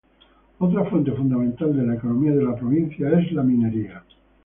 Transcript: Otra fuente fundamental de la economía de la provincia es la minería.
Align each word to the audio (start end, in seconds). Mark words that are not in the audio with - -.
Otra 0.57 0.83
fuente 0.85 1.11
fundamental 1.11 1.77
de 1.77 1.83
la 1.85 1.93
economía 1.93 2.31
de 2.33 2.43
la 2.43 2.55
provincia 2.55 3.19
es 3.19 3.31
la 3.33 3.43
minería. 3.43 4.03